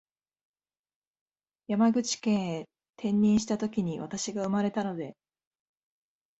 [1.67, 2.65] 山口県へ
[2.95, 5.15] 転任したときに私が生まれたので